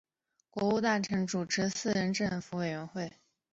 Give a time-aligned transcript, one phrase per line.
[0.49, 3.13] 国务大臣主持四人政府委员会。